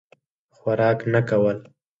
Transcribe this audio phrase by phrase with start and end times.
[0.55, 1.57] خوراک نه کول.